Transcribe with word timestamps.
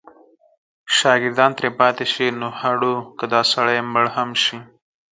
شاګردان 0.97 1.51
ترې 1.57 1.69
پاتې 1.79 2.05
شي 2.13 2.27
نو 2.39 2.47
هډو 2.59 2.93
که 3.17 3.25
دا 3.33 3.41
سړی 3.53 3.79
مړ 3.93 4.05
هم 4.15 4.29
شي. 4.43 4.59